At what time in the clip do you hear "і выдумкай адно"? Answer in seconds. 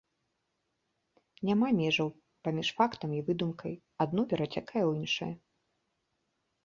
3.17-4.21